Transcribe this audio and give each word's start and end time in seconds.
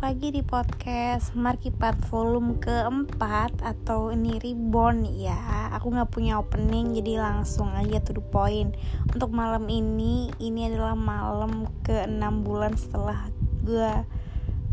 lagi 0.00 0.32
di 0.32 0.40
podcast 0.40 1.36
Markipat 1.36 1.92
volume 2.08 2.56
keempat 2.56 3.60
atau 3.60 4.08
ini 4.08 4.40
reborn 4.40 5.04
ya. 5.04 5.68
Aku 5.76 5.92
gak 5.92 6.08
punya 6.08 6.40
opening 6.40 6.96
jadi 6.96 7.20
langsung 7.20 7.68
aja 7.76 8.00
to 8.00 8.16
the 8.16 8.24
point. 8.24 8.80
Untuk 9.12 9.28
malam 9.28 9.68
ini, 9.68 10.32
ini 10.40 10.72
adalah 10.72 10.96
malam 10.96 11.68
ke 11.84 12.08
6 12.08 12.16
bulan 12.40 12.80
setelah 12.80 13.28
gue 13.60 13.92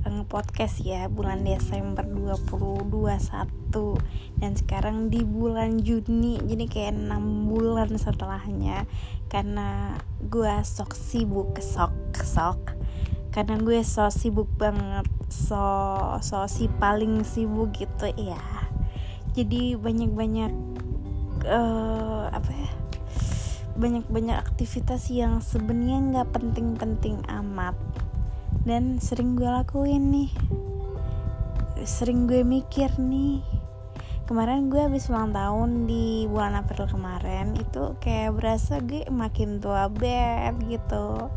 nge-podcast 0.08 0.88
ya 0.88 1.12
Bulan 1.12 1.44
Desember 1.44 2.08
2021 2.08 4.00
Dan 4.40 4.56
sekarang 4.56 5.12
di 5.12 5.28
bulan 5.28 5.84
Juni 5.84 6.40
jadi 6.40 6.66
kayak 6.72 6.96
6 7.04 7.52
bulan 7.52 7.92
setelahnya. 8.00 8.88
Karena 9.28 10.00
gue 10.24 10.56
sok 10.64 10.96
sibuk, 10.96 11.60
sok, 11.60 12.16
sok. 12.16 12.80
Karena 13.36 13.60
gue 13.60 13.84
so 13.84 14.08
sibuk 14.08 14.48
banget 14.56 15.17
so 15.28 15.60
so 16.24 16.48
si 16.48 16.72
paling 16.80 17.22
sibuk 17.28 17.76
gitu 17.76 18.08
ya 18.16 18.40
jadi 19.38 19.78
banyak 19.78 20.12
banyak 20.12 20.52
uh, 21.46 22.26
apa 22.34 22.52
ya 22.52 22.72
banyak 23.78 24.10
banyak 24.10 24.34
aktivitas 24.34 25.14
yang 25.14 25.38
sebenarnya 25.38 26.02
nggak 26.02 26.30
penting-penting 26.34 27.22
amat. 27.30 27.78
Dan 28.66 28.98
sering 28.98 29.38
gue 29.38 29.46
lakuin 29.46 30.10
nih. 30.10 30.32
Sering 31.86 32.26
gue 32.26 32.42
mikir 32.42 32.90
nih. 32.98 33.46
Kemarin 34.26 34.68
gue 34.68 34.82
habis 34.82 35.08
ulang 35.08 35.32
tahun 35.32 35.88
di 35.88 36.28
bulan 36.28 36.60
April 36.60 36.90
kemarin 36.90 37.56
itu 37.56 37.96
kayak 38.04 38.36
berasa 38.36 38.84
gue 38.84 39.08
makin 39.08 39.64
tua 39.64 39.88
banget 39.88 40.58
gitu 40.68 41.32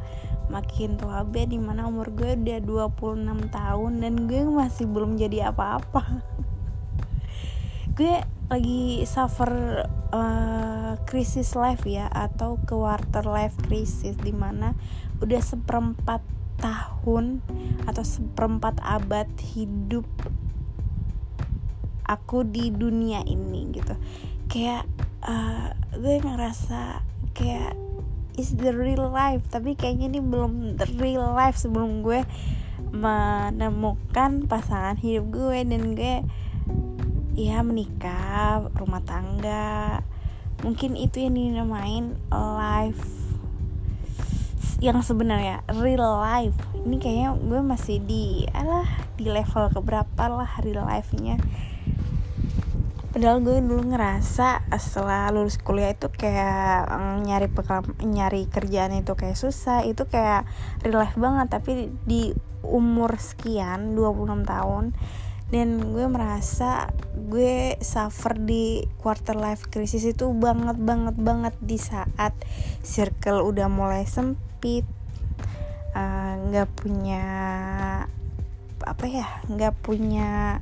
makin 0.51 0.99
tua 0.99 1.23
be 1.23 1.47
di 1.47 1.57
mana 1.63 1.87
umur 1.87 2.11
gue 2.11 2.35
udah 2.35 2.59
26 2.91 3.55
tahun 3.55 3.93
dan 4.03 4.15
gue 4.27 4.43
masih 4.51 4.91
belum 4.91 5.15
jadi 5.15 5.55
apa-apa. 5.55 6.03
Gue 7.99 8.23
lagi 8.51 9.07
suffer 9.07 9.87
uh, 10.11 10.93
krisis 11.07 11.55
life 11.55 11.87
ya 11.87 12.11
atau 12.11 12.59
quarter 12.67 13.23
life 13.23 13.55
crisis 13.63 14.19
di 14.19 14.35
mana 14.35 14.75
udah 15.23 15.39
seperempat 15.39 16.25
tahun 16.59 17.45
atau 17.87 18.05
seperempat 18.05 18.83
abad 18.83 19.29
hidup 19.55 20.07
aku 22.11 22.43
di 22.43 22.75
dunia 22.75 23.23
ini 23.23 23.71
gitu. 23.71 23.95
Kayak 24.51 24.89
uh, 25.23 25.71
gue 25.95 26.19
ngerasa 26.19 27.07
kayak 27.37 27.79
is 28.41 28.57
the 28.57 28.73
real 28.73 29.13
life. 29.13 29.45
Tapi 29.53 29.77
kayaknya 29.77 30.17
ini 30.17 30.21
belum 30.25 30.81
the 30.81 30.89
real 30.97 31.37
life 31.37 31.61
sebelum 31.61 32.01
gue 32.01 32.25
menemukan 32.91 34.49
pasangan 34.49 34.97
hidup 34.97 35.29
gue 35.29 35.59
dan 35.69 35.93
gue 35.93 36.25
ya 37.37 37.61
menikah 37.61 38.65
rumah 38.73 39.05
tangga. 39.05 40.01
Mungkin 40.65 40.97
itu 40.97 41.21
yang 41.21 41.37
dinamain 41.37 42.17
life 42.33 43.05
yang 44.81 44.97
sebenarnya 45.05 45.61
real 45.77 46.25
life. 46.25 46.57
Ini 46.81 46.97
kayaknya 46.97 47.29
gue 47.37 47.61
masih 47.61 48.01
di 48.01 48.49
alah 48.57 48.89
di 49.21 49.29
level 49.29 49.69
keberapa 49.69 50.25
lah 50.33 50.49
real 50.65 50.89
life-nya 50.89 51.37
padahal 53.21 53.45
gue 53.45 53.61
dulu 53.61 53.93
ngerasa 53.93 54.65
setelah 54.81 55.29
lulus 55.29 55.61
kuliah 55.61 55.93
itu 55.93 56.09
kayak 56.09 56.89
mm, 56.89 57.29
nyari 57.29 57.53
pengalaman 57.53 57.93
nyari 58.01 58.49
kerjaan 58.49 58.97
itu 58.97 59.13
kayak 59.13 59.37
susah 59.37 59.85
itu 59.85 60.09
kayak 60.09 60.49
real 60.81 61.05
life 61.05 61.21
banget. 61.21 61.53
Tapi 61.53 61.93
di 62.09 62.33
umur 62.65 63.21
sekian 63.21 63.93
26 63.93 64.25
tahun 64.49 64.97
dan 65.53 65.69
gue 65.93 66.07
merasa 66.09 66.89
gue 67.13 67.77
suffer 67.85 68.41
di 68.41 68.89
quarter 68.97 69.37
life 69.37 69.69
crisis 69.69 70.09
itu 70.09 70.33
banget 70.33 70.81
banget 70.81 71.13
banget. 71.21 71.53
Di 71.61 71.77
saat 71.77 72.33
circle 72.81 73.45
udah 73.45 73.69
mulai 73.69 74.09
sempit 74.09 74.89
eh, 75.93 76.33
nggak 76.41 76.69
uh, 76.69 76.73
punya 76.73 77.25
apa 78.81 79.05
ya 79.05 79.45
nggak 79.45 79.77
punya 79.85 80.57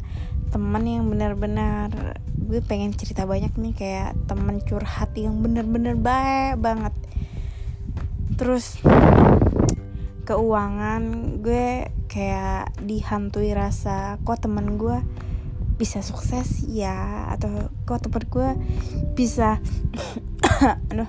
teman 0.51 0.83
yang 0.91 1.07
benar-benar 1.07 2.18
gue 2.49 2.65
pengen 2.65 2.97
cerita 2.97 3.29
banyak 3.29 3.53
nih 3.61 3.77
kayak 3.77 4.17
temen 4.25 4.65
curhat 4.65 5.13
yang 5.21 5.45
bener-bener 5.45 5.93
baik 6.01 6.57
banget. 6.65 6.97
Terus 8.41 8.81
keuangan 10.25 11.03
gue 11.45 11.93
kayak 12.09 12.73
dihantui 12.81 13.53
rasa 13.53 14.17
kok 14.25 14.41
temen 14.41 14.81
gue 14.81 14.97
bisa 15.77 16.01
sukses 16.01 16.65
ya? 16.65 17.29
Atau 17.29 17.69
kok 17.85 18.09
temen 18.09 18.25
gue 18.33 18.51
bisa 19.13 19.61
aduh 20.91 21.09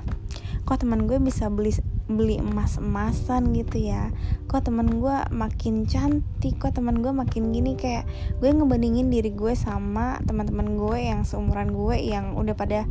kok 0.68 0.86
temen 0.86 1.08
gue 1.08 1.18
bisa 1.24 1.48
beli 1.48 1.72
beli 2.10 2.42
emas-emasan 2.42 3.54
gitu 3.54 3.78
ya. 3.94 4.10
Kok 4.50 4.66
temen 4.66 4.98
gue 4.98 5.18
makin 5.30 5.86
cantik 5.86 6.58
kok 6.58 6.74
temen 6.74 7.06
gue 7.06 7.14
makin 7.14 7.54
gini 7.54 7.78
kayak 7.78 8.10
gue 8.42 8.50
ngebandingin 8.50 9.14
diri 9.14 9.30
gue 9.30 9.54
sama 9.54 10.18
teman-teman 10.26 10.74
gue 10.74 10.98
yang 10.98 11.22
seumuran 11.22 11.70
gue 11.70 11.96
yang 12.02 12.34
udah 12.34 12.58
pada 12.58 12.90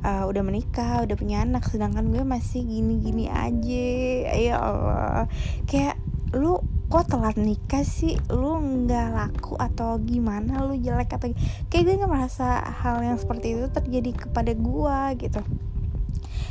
uh, 0.00 0.24
udah 0.24 0.42
menikah 0.42 1.04
udah 1.04 1.16
punya 1.20 1.44
anak. 1.44 1.68
Sedangkan 1.68 2.08
gue 2.08 2.24
masih 2.24 2.64
gini-gini 2.64 3.28
aja. 3.28 3.86
Ya 4.32 4.56
Allah. 4.56 5.28
Kayak 5.68 6.00
lu 6.32 6.64
kok 6.88 7.12
telat 7.12 7.36
nikah 7.36 7.84
sih? 7.84 8.16
Lu 8.32 8.56
nggak 8.56 9.06
laku 9.12 9.60
atau 9.60 10.00
gimana? 10.00 10.64
Lu 10.64 10.80
jelek 10.80 11.12
atau 11.12 11.28
kayak 11.68 11.84
gue 11.84 11.94
nggak 12.00 12.08
merasa 12.08 12.64
hal 12.64 13.04
yang 13.04 13.20
seperti 13.20 13.52
itu 13.52 13.68
terjadi 13.68 14.10
kepada 14.26 14.56
gue 14.56 14.98
gitu 15.20 15.44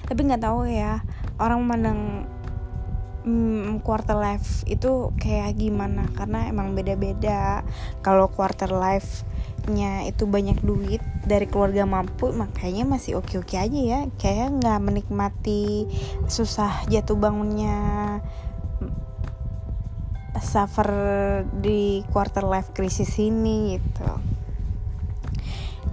tapi 0.04 0.28
nggak 0.28 0.44
tahu 0.44 0.68
ya 0.68 1.00
orang 1.40 1.60
memandang 1.64 2.00
hmm, 3.26 3.82
quarter 3.82 4.16
life 4.16 4.64
itu 4.70 5.12
kayak 5.18 5.58
gimana? 5.58 6.08
Karena 6.14 6.48
emang 6.48 6.78
beda-beda. 6.78 7.66
Kalau 8.06 8.30
quarter 8.30 8.70
life 8.70 9.26
nya 9.66 10.06
itu 10.06 10.30
banyak 10.30 10.62
duit 10.62 11.02
dari 11.26 11.50
keluarga 11.50 11.90
mampu 11.90 12.30
makanya 12.30 12.86
masih 12.86 13.18
oke-oke 13.18 13.58
aja 13.58 13.82
ya. 13.82 14.00
Kayak 14.22 14.62
nggak 14.62 14.80
menikmati 14.80 15.90
susah 16.30 16.86
jatuh 16.88 17.18
bangunnya 17.18 18.22
suffer 20.36 20.90
di 21.50 22.06
quarter 22.14 22.46
life 22.46 22.70
crisis 22.78 23.18
ini 23.18 23.80
gitu. 23.80 24.10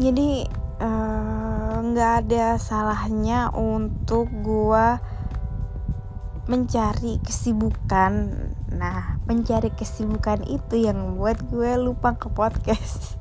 Jadi 0.03 0.62
nggak 1.83 2.13
uh, 2.17 2.21
ada 2.27 2.59
salahnya 2.59 3.55
untuk 3.55 4.27
gua 4.43 4.99
mencari 6.51 7.23
kesibukan. 7.23 8.13
Nah 8.75 9.23
mencari 9.31 9.71
kesibukan 9.71 10.43
itu 10.43 10.75
yang 10.83 11.15
buat 11.15 11.39
gue 11.47 11.79
lupa 11.79 12.19
ke 12.19 12.27
podcast. 12.33 13.17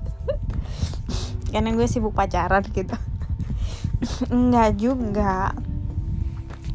Karena 1.54 1.76
gue 1.76 1.86
sibuk 1.86 2.18
pacaran 2.18 2.66
gitu. 2.72 2.96
Enggak 4.36 4.80
juga. 4.82 5.54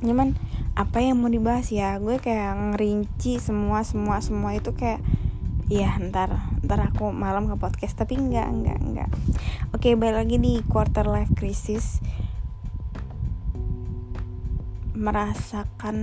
Cuman 0.04 0.38
apa 0.76 1.02
yang 1.02 1.18
mau 1.18 1.32
dibahas 1.32 1.72
ya? 1.72 1.98
Gue 1.98 2.22
kayak 2.22 2.76
ngerinci 2.76 3.42
semua 3.42 3.82
semua 3.82 4.22
semua 4.22 4.54
itu 4.54 4.70
kayak 4.76 5.02
ya 5.66 5.98
ntar 5.98 6.30
ntar 6.62 6.78
aku 6.78 7.10
malam 7.10 7.50
ke 7.50 7.56
podcast. 7.58 7.98
Tapi 7.98 8.14
enggak 8.20 8.46
enggak 8.46 8.78
enggak 8.78 9.10
oke 9.76 9.92
balik 9.92 10.24
lagi 10.24 10.36
di 10.40 10.64
quarter 10.64 11.04
life 11.04 11.36
crisis. 11.36 12.00
Merasakan 14.96 15.98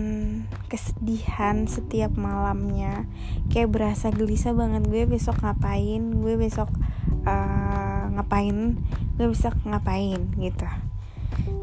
kesedihan 0.69 1.65
setiap 1.65 2.13
malamnya. 2.13 3.09
Kayak 3.49 3.73
berasa 3.73 4.13
gelisah 4.13 4.53
banget. 4.53 4.85
Gue 4.85 5.09
besok 5.09 5.41
ngapain? 5.41 6.21
Gue 6.21 6.37
besok 6.37 6.69
uh, 7.25 8.13
ngapain? 8.13 8.77
Gue 9.17 9.25
besok 9.33 9.57
ngapain 9.65 10.21
gitu. 10.37 10.69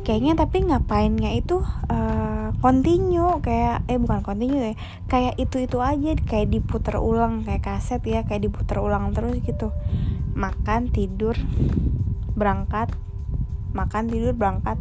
Kayaknya 0.02 0.34
tapi 0.34 0.66
ngapainnya 0.66 1.30
itu 1.38 1.62
uh, 1.62 2.50
continue. 2.58 3.38
Kayak 3.38 3.86
eh 3.86 4.02
bukan 4.02 4.26
continue 4.26 4.74
ya. 4.74 4.74
Kayak 5.06 5.38
itu 5.38 5.62
itu 5.62 5.78
aja 5.78 6.18
kayak 6.26 6.58
diputar 6.58 6.98
ulang 6.98 7.46
kayak 7.46 7.62
kaset 7.62 8.02
ya 8.02 8.26
kayak 8.26 8.50
diputar 8.50 8.82
ulang 8.82 9.14
terus 9.14 9.38
gitu. 9.46 9.70
Makan 10.34 10.90
tidur 10.90 11.38
berangkat 12.40 12.88
makan 13.76 14.08
tidur 14.08 14.32
berangkat 14.32 14.80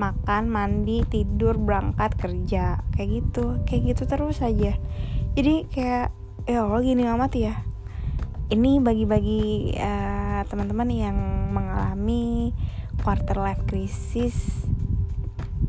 makan 0.00 0.48
mandi 0.50 1.06
tidur 1.06 1.54
berangkat 1.60 2.16
kerja. 2.18 2.82
Kayak 2.96 3.08
gitu 3.22 3.44
kayak 3.68 3.82
gitu 3.94 4.02
terus 4.10 4.42
aja. 4.42 4.74
Jadi 5.38 5.54
kayak 5.70 6.10
ya 6.50 6.66
Allah 6.66 6.82
gini 6.82 7.06
amat 7.06 7.32
ya. 7.38 7.54
Ini 8.50 8.82
bagi-bagi 8.82 9.78
uh, 9.78 10.42
teman-teman 10.50 10.90
yang 10.90 11.16
mengalami 11.54 12.50
quarter 13.06 13.38
life 13.38 13.62
crisis 13.70 14.66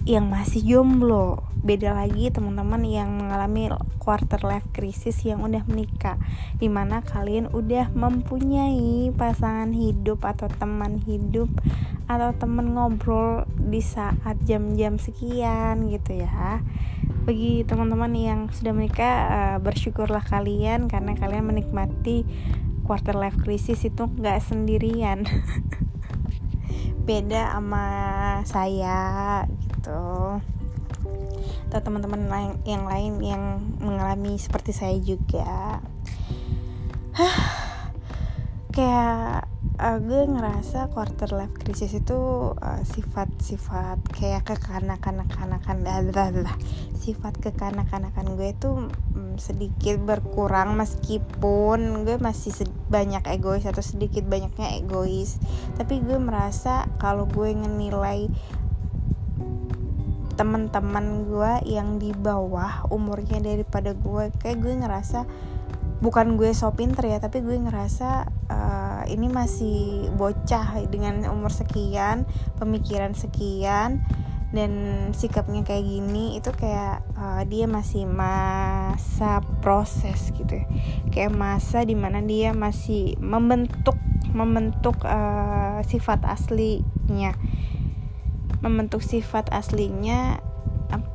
yang 0.09 0.33
masih 0.33 0.65
jomblo 0.65 1.50
beda 1.61 1.93
lagi 1.93 2.33
teman-teman 2.33 2.81
yang 2.81 3.21
mengalami 3.21 3.69
quarter 4.01 4.41
life 4.41 4.65
crisis 4.73 5.21
yang 5.21 5.45
udah 5.45 5.61
menikah 5.69 6.17
di 6.57 6.65
mana 6.73 7.05
kalian 7.05 7.53
udah 7.53 7.93
mempunyai 7.93 9.13
pasangan 9.13 9.69
hidup 9.69 10.25
atau 10.25 10.49
teman 10.49 10.97
hidup 11.05 11.53
atau 12.09 12.33
teman 12.33 12.73
ngobrol 12.73 13.45
di 13.55 13.77
saat 13.77 14.41
jam-jam 14.41 14.97
sekian 14.97 15.85
gitu 15.93 16.25
ya. 16.25 16.65
Bagi 17.29 17.61
teman-teman 17.69 18.11
yang 18.17 18.39
sudah 18.49 18.73
menikah 18.73 19.15
uh, 19.29 19.57
bersyukurlah 19.61 20.25
kalian 20.25 20.89
karena 20.89 21.13
kalian 21.13 21.45
menikmati 21.45 22.25
quarter 22.89 23.13
life 23.13 23.37
crisis 23.37 23.85
itu 23.85 24.09
nggak 24.09 24.41
sendirian. 24.41 25.29
Beda 27.07 27.53
sama 27.53 27.85
saya 28.49 28.97
gitu. 29.81 30.37
Atau 31.73 31.79
teman-teman 31.81 32.29
lain 32.29 32.53
yang 32.69 32.85
lain 32.85 33.13
yang 33.25 33.43
mengalami 33.81 34.37
seperti 34.37 34.77
saya 34.77 35.01
juga. 35.01 35.81
Kayak 38.75 39.49
uh, 39.81 39.97
gue 39.99 40.23
ngerasa 40.29 40.93
quarter 40.93 41.33
life 41.33 41.57
crisis 41.57 41.97
itu 41.97 42.53
uh, 42.53 42.81
sifat-sifat 42.85 43.99
kayak 44.13 44.45
kekanak-kanakan 44.47 45.83
sifat 47.01 47.33
kekanak-kanakan 47.41 48.37
gue 48.37 48.53
itu 48.53 48.69
um, 49.17 49.35
sedikit 49.41 49.97
berkurang 50.05 50.77
meskipun 50.77 52.05
gue 52.05 52.21
masih 52.21 52.53
banyak 52.87 53.25
egois 53.25 53.65
atau 53.65 53.81
sedikit 53.81 54.21
banyaknya 54.29 54.77
egois. 54.77 55.41
Tapi 55.75 55.99
gue 56.05 56.21
merasa 56.21 56.85
kalau 57.01 57.25
gue 57.25 57.51
ngenilai 57.51 58.29
teman-teman 60.41 61.29
gue 61.29 61.69
yang 61.69 62.01
di 62.01 62.17
bawah 62.17 62.89
umurnya 62.89 63.37
daripada 63.37 63.93
gue 63.93 64.33
kayak 64.41 64.57
gue 64.57 64.73
ngerasa 64.73 65.29
bukan 66.01 66.33
gue 66.33 66.49
so 66.57 66.73
pinter 66.73 67.05
ya 67.05 67.21
tapi 67.21 67.45
gue 67.45 67.61
ngerasa 67.61 68.25
uh, 68.49 69.03
ini 69.05 69.29
masih 69.29 70.09
bocah 70.17 70.81
dengan 70.89 71.29
umur 71.29 71.53
sekian 71.53 72.25
pemikiran 72.57 73.13
sekian 73.13 74.01
dan 74.49 74.71
sikapnya 75.13 75.61
kayak 75.61 75.85
gini 75.85 76.41
itu 76.41 76.49
kayak 76.57 77.05
uh, 77.13 77.45
dia 77.45 77.69
masih 77.69 78.03
masa 78.03 79.39
proses 79.63 80.33
gitu 80.35 80.59
ya. 80.59 80.65
Kayak 81.07 81.37
masa 81.39 81.87
di 81.87 81.95
mana 81.95 82.19
dia 82.19 82.51
masih 82.51 83.15
membentuk 83.23 83.95
membentuk 84.35 84.99
uh, 85.07 85.79
sifat 85.87 86.27
aslinya 86.27 87.31
membentuk 88.61 89.01
sifat 89.01 89.49
aslinya 89.49 90.41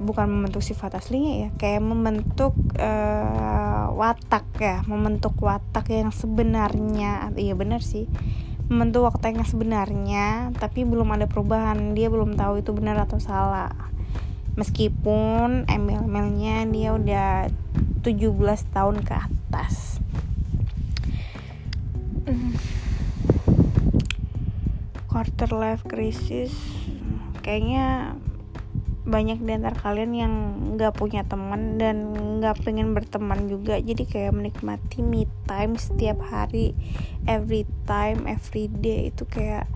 bukan 0.00 0.28
membentuk 0.28 0.64
sifat 0.64 0.96
aslinya 0.96 1.32
ya 1.36 1.48
kayak 1.60 1.82
membentuk 1.84 2.56
uh, 2.80 3.92
watak 3.92 4.44
ya 4.56 4.80
membentuk 4.88 5.36
watak 5.40 5.92
yang 5.92 6.12
sebenarnya. 6.12 7.32
Iya 7.36 7.54
benar 7.56 7.84
sih. 7.84 8.08
Membentuk 8.66 9.06
watak 9.06 9.36
yang 9.36 9.48
sebenarnya 9.48 10.52
tapi 10.56 10.84
belum 10.88 11.12
ada 11.12 11.28
perubahan. 11.28 11.92
Dia 11.92 12.08
belum 12.08 12.36
tahu 12.36 12.64
itu 12.64 12.72
benar 12.72 12.96
atau 13.04 13.20
salah. 13.20 13.72
Meskipun 14.56 15.68
email-emailnya 15.68 16.64
dia 16.72 16.96
udah 16.96 17.52
17 18.00 18.72
tahun 18.72 19.04
ke 19.04 19.12
atas. 19.12 20.00
Quarter 25.08 25.50
life 25.52 25.84
crisis 25.84 26.52
kayaknya 27.46 28.18
banyak 29.06 29.38
di 29.38 29.54
antara 29.54 29.78
kalian 29.78 30.12
yang 30.18 30.34
nggak 30.74 30.98
punya 30.98 31.22
teman 31.22 31.78
dan 31.78 32.10
nggak 32.42 32.58
pengen 32.66 32.90
berteman 32.90 33.46
juga. 33.46 33.78
Jadi 33.78 34.02
kayak 34.02 34.34
menikmati 34.34 34.98
me 34.98 35.30
time 35.46 35.78
setiap 35.78 36.18
hari 36.26 36.74
every 37.30 37.70
time 37.86 38.26
every 38.26 38.66
day. 38.66 39.14
Itu 39.14 39.30
kayak 39.30 39.70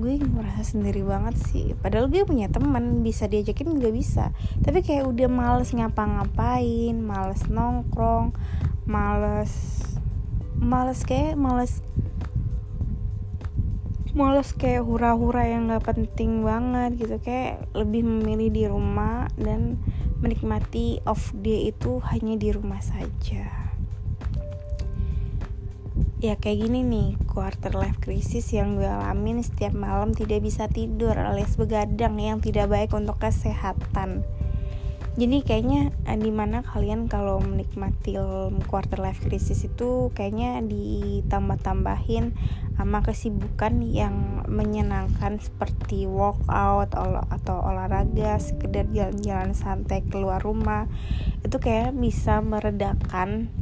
gue 0.00 0.24
merasa 0.24 0.64
sendiri 0.64 1.04
banget 1.04 1.36
sih. 1.52 1.76
Padahal 1.76 2.08
gue 2.08 2.24
punya 2.24 2.48
teman 2.48 3.04
bisa 3.04 3.28
diajakin 3.28 3.76
juga 3.76 3.92
bisa. 3.92 4.24
Tapi 4.64 4.80
kayak 4.80 5.04
udah 5.04 5.28
males 5.28 5.68
ngapa-ngapain 5.76 6.96
males 6.96 7.44
nongkrong 7.52 8.32
males 8.88 9.52
males 10.56 11.04
kayak 11.04 11.36
males 11.36 11.84
males 14.12 14.52
kayak 14.52 14.84
hura-hura 14.84 15.48
yang 15.48 15.72
gak 15.72 15.88
penting 15.92 16.44
banget 16.44 17.00
gitu. 17.00 17.16
Kayak 17.20 17.66
lebih 17.72 18.04
memilih 18.04 18.48
di 18.52 18.64
rumah 18.68 19.28
dan 19.40 19.80
menikmati 20.20 21.00
off 21.08 21.32
day 21.34 21.72
itu 21.72 21.98
hanya 22.12 22.36
di 22.36 22.48
rumah 22.52 22.80
saja. 22.84 23.72
Ya 26.22 26.38
kayak 26.38 26.70
gini 26.70 26.86
nih 26.86 27.08
quarter 27.26 27.74
life 27.74 27.98
crisis 27.98 28.54
yang 28.54 28.78
gue 28.78 28.86
alamin 28.86 29.42
setiap 29.42 29.74
malam 29.74 30.14
tidak 30.14 30.46
bisa 30.46 30.70
tidur 30.70 31.18
alias 31.18 31.58
begadang 31.58 32.14
yang 32.22 32.38
tidak 32.38 32.70
baik 32.70 32.94
untuk 32.94 33.18
kesehatan 33.18 34.22
jadi 35.12 35.44
kayaknya 35.44 35.92
eh, 36.08 36.16
di 36.16 36.32
mana 36.32 36.64
kalian 36.64 37.04
kalau 37.04 37.36
menikmati 37.36 38.16
quarter 38.64 38.96
life 38.96 39.20
crisis 39.20 39.68
itu 39.68 40.08
kayaknya 40.16 40.64
ditambah-tambahin 40.64 42.32
sama 42.80 43.04
kesibukan 43.04 43.84
yang 43.84 44.40
menyenangkan 44.48 45.36
seperti 45.36 46.08
workout 46.08 46.96
atau 47.28 47.56
olahraga 47.60 48.40
sekedar 48.40 48.88
jalan-jalan 48.88 49.52
santai 49.52 50.00
keluar 50.08 50.40
rumah. 50.40 50.88
Itu 51.44 51.60
kayak 51.60 51.92
bisa 51.92 52.40
meredakan 52.40 53.52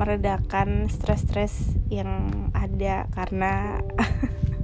meredakan 0.00 0.88
stres-stres 0.88 1.76
yang 1.92 2.32
ada 2.56 3.04
karena 3.12 3.84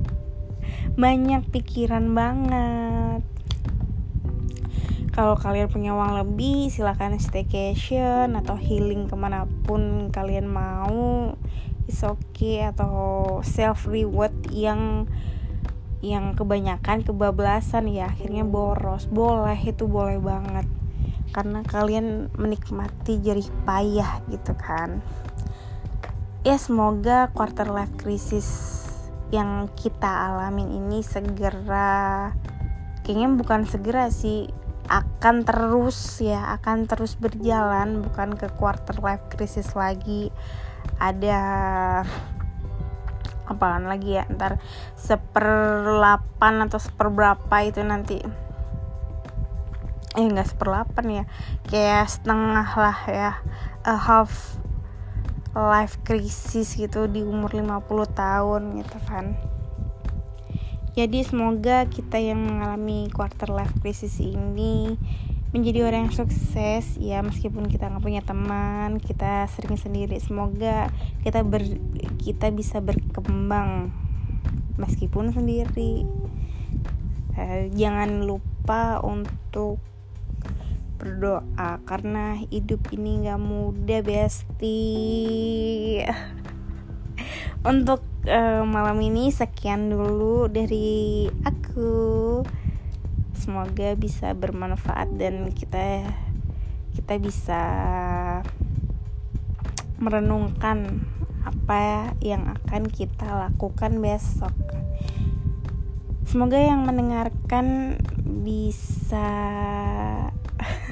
banyak 1.03 1.45
pikiran 1.53 2.09
banget 2.17 3.36
kalau 5.17 5.33
kalian 5.33 5.73
punya 5.73 5.97
uang 5.97 6.21
lebih 6.21 6.69
silahkan 6.69 7.17
staycation 7.17 8.37
atau 8.37 8.53
healing 8.53 9.09
ke 9.09 9.17
mana 9.17 9.49
pun 9.65 10.13
kalian 10.13 10.45
mau. 10.45 11.33
Is 11.89 12.05
okay. 12.05 12.69
Atau 12.69 13.41
self 13.41 13.89
reward 13.89 14.37
yang 14.53 15.09
yang 16.05 16.37
kebanyakan 16.37 17.01
kebablasan 17.01 17.89
ya. 17.89 18.13
Akhirnya 18.13 18.45
boros. 18.45 19.09
Boleh 19.09 19.57
itu 19.57 19.89
boleh 19.89 20.21
banget. 20.21 20.69
Karena 21.33 21.65
kalian 21.65 22.29
menikmati 22.37 23.17
jerih 23.17 23.49
payah 23.64 24.21
gitu 24.29 24.52
kan. 24.52 25.00
Ya 26.45 26.61
semoga 26.61 27.33
quarter 27.33 27.73
life 27.73 27.97
crisis 27.97 28.85
yang 29.33 29.73
kita 29.81 30.07
alamin 30.07 30.71
ini 30.71 31.02
segera 31.02 32.31
kayaknya 33.02 33.35
bukan 33.35 33.67
segera 33.67 34.07
sih 34.14 34.47
akan 34.87 35.43
terus 35.43 36.23
ya 36.23 36.55
akan 36.59 36.87
terus 36.87 37.19
berjalan 37.19 38.02
bukan 38.02 38.38
ke 38.38 38.50
quarter 38.55 38.99
life 39.02 39.26
crisis 39.31 39.75
lagi. 39.75 40.31
Ada 41.02 41.40
apaan 43.47 43.87
lagi 43.87 44.19
ya 44.19 44.26
ntar 44.26 44.59
seperlapan 44.99 46.55
atau 46.66 46.78
seperberapa 46.78 47.57
itu 47.62 47.83
nanti. 47.83 48.19
Eh 50.16 50.25
nggak 50.25 50.57
seperlapan 50.57 51.07
ya 51.23 51.25
kayak 51.69 52.09
setengah 52.09 52.69
lah 52.73 52.99
ya 53.07 53.33
a 53.85 53.95
half 54.00 54.57
life 55.57 56.00
crisis 56.05 56.76
gitu 56.76 57.09
di 57.09 57.25
umur 57.25 57.57
50 57.57 57.81
tahun 58.12 58.62
gitu 58.81 58.99
kan 59.09 59.56
jadi 60.97 61.29
semoga 61.29 61.85
kita 61.93 62.17
yang 62.17 62.41
mengalami 62.41 63.12
quarter 63.12 63.53
life 63.53 63.76
crisis 63.85 64.17
ini 64.17 64.97
menjadi 65.53 65.85
orang 65.85 66.09
yang 66.09 66.17
sukses. 66.17 66.97
Ya 66.97 67.21
meskipun 67.21 67.69
kita 67.69 67.93
nggak 67.93 68.00
punya 68.00 68.25
teman 68.25 68.97
kita 68.97 69.45
sering 69.53 69.76
sendiri. 69.76 70.17
Semoga 70.17 70.88
kita 71.21 71.45
ber 71.45 71.61
kita 72.17 72.49
bisa 72.49 72.81
berkembang 72.81 73.93
meskipun 74.81 75.37
sendiri. 75.37 76.09
Eh, 77.37 77.69
jangan 77.76 78.25
lupa 78.25 78.97
untuk 79.05 79.76
berdoa 80.97 81.76
karena 81.85 82.41
hidup 82.49 82.88
ini 82.97 83.29
nggak 83.29 83.37
mudah 83.37 84.00
besti. 84.00 84.81
Untuk 87.67 88.06
uh, 88.26 88.62
malam 88.66 88.99
ini 89.00 89.30
sekian 89.30 89.88
dulu 89.90 90.50
dari 90.50 91.30
aku. 91.47 92.42
Semoga 93.37 93.95
bisa 93.95 94.35
bermanfaat 94.35 95.14
dan 95.14 95.54
kita 95.54 96.11
kita 96.99 97.14
bisa 97.23 97.62
merenungkan 100.02 101.06
apa 101.47 102.12
yang 102.18 102.59
akan 102.59 102.90
kita 102.90 103.47
lakukan 103.47 104.02
besok. 104.02 104.54
Semoga 106.26 106.59
yang 106.59 106.83
mendengarkan 106.83 107.97
bisa 108.42 109.30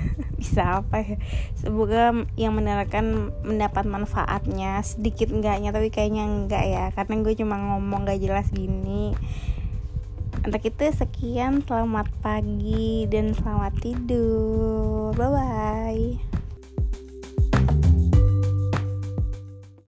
bisa 0.40 0.82
apa 0.84 1.02
ya? 1.02 1.16
Semoga 1.58 2.12
yang 2.36 2.54
menerangkan 2.56 3.32
mendapat 3.42 3.84
manfaatnya 3.88 4.80
sedikit 4.84 5.30
enggaknya 5.30 5.70
tapi 5.72 5.88
kayaknya 5.88 6.24
enggak 6.26 6.64
ya. 6.64 6.84
Karena 6.92 7.14
gue 7.24 7.34
cuma 7.38 7.56
ngomong 7.58 8.06
gak 8.08 8.20
jelas 8.20 8.48
gini. 8.52 9.16
Untuk 10.44 10.62
itu 10.64 10.84
sekian. 10.92 11.64
Selamat 11.64 12.12
pagi 12.20 13.08
dan 13.08 13.32
selamat 13.32 13.72
tidur. 13.80 15.16
Bye 15.16 15.30
bye 15.32 16.43